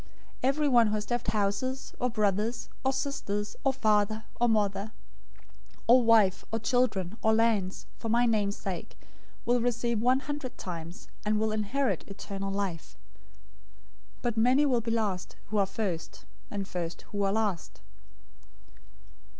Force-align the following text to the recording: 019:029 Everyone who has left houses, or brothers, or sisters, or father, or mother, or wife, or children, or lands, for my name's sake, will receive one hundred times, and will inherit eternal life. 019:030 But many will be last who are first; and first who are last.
019:029 0.37 0.37
Everyone 0.45 0.87
who 0.87 0.93
has 0.95 1.09
left 1.11 1.27
houses, 1.27 1.93
or 1.99 2.09
brothers, 2.09 2.69
or 2.83 2.91
sisters, 2.91 3.55
or 3.63 3.71
father, 3.71 4.23
or 4.39 4.49
mother, 4.49 4.93
or 5.85 6.01
wife, 6.03 6.43
or 6.51 6.57
children, 6.57 7.19
or 7.21 7.31
lands, 7.35 7.85
for 7.99 8.09
my 8.09 8.25
name's 8.25 8.57
sake, 8.57 8.97
will 9.45 9.61
receive 9.61 10.01
one 10.01 10.21
hundred 10.21 10.57
times, 10.57 11.07
and 11.23 11.39
will 11.39 11.51
inherit 11.51 12.03
eternal 12.07 12.51
life. 12.51 12.97
019:030 14.21 14.21
But 14.23 14.37
many 14.37 14.65
will 14.65 14.81
be 14.81 14.89
last 14.89 15.35
who 15.49 15.57
are 15.59 15.67
first; 15.67 16.25
and 16.49 16.67
first 16.67 17.03
who 17.11 17.21
are 17.21 17.31
last. 17.33 17.81